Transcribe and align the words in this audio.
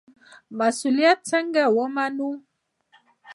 مسوولیت 0.57 1.19
څنګه 1.31 1.63
ومنو؟ 1.75 2.31